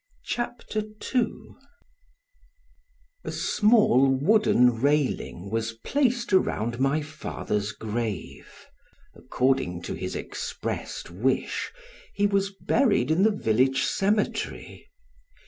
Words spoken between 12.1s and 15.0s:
he was buried in the village cemetery.